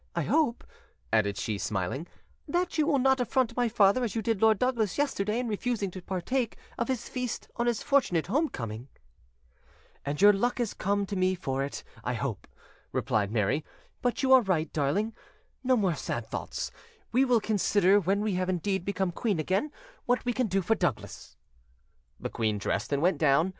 I 0.15 0.23
hope," 0.23 0.63
added 1.13 1.37
she, 1.37 1.59
smiling, 1.59 2.07
"that 2.47 2.75
you 2.75 2.87
will 2.87 2.97
not 2.97 3.19
affront 3.19 3.55
my 3.55 3.69
father 3.69 4.03
as 4.03 4.15
you 4.15 4.23
did 4.23 4.41
Lord 4.41 4.57
Douglas 4.57 4.97
yesterday 4.97 5.37
in 5.37 5.47
refusing 5.47 5.91
to 5.91 6.01
partake 6.01 6.57
of 6.75 6.87
his 6.87 7.07
feast 7.07 7.47
on 7.57 7.67
his 7.67 7.83
fortunate 7.83 8.25
home 8.25 8.49
coming." 8.49 8.87
"And 10.03 10.19
luck 10.19 10.57
has 10.57 10.73
come 10.73 11.05
to 11.05 11.15
me 11.15 11.35
for 11.35 11.63
it, 11.63 11.83
I 12.03 12.15
hope," 12.15 12.47
replied 12.91 13.31
Mary. 13.31 13.63
"But 14.01 14.23
you 14.23 14.33
are 14.33 14.41
right, 14.41 14.73
darling: 14.73 15.13
no 15.63 15.77
more 15.77 15.93
sad 15.93 16.25
thoughts; 16.25 16.71
we 17.11 17.23
will 17.23 17.39
consider 17.39 17.99
when 17.99 18.21
we 18.21 18.33
have 18.33 18.49
indeed 18.49 18.83
become 18.83 19.11
queen 19.11 19.39
again 19.39 19.71
what 20.07 20.25
we 20.25 20.33
can 20.33 20.47
do 20.47 20.63
for 20.63 20.73
Douglas." 20.73 21.37
The 22.19 22.29
queen 22.31 22.57
dressed 22.57 22.91
and 22.91 23.03
went 23.03 23.19
down. 23.19 23.49